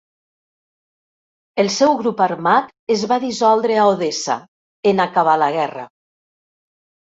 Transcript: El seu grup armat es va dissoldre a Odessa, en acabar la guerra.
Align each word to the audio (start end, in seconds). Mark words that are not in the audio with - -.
El 1.63 1.67
seu 1.75 1.93
grup 1.99 2.23
armat 2.27 2.71
es 2.95 3.03
va 3.11 3.19
dissoldre 3.25 3.77
a 3.83 3.85
Odessa, 3.91 4.39
en 4.93 5.05
acabar 5.07 5.37
la 5.43 5.51
guerra. 5.59 5.85